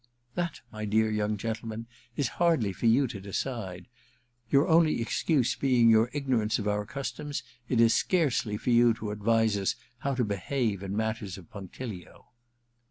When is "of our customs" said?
6.57-7.43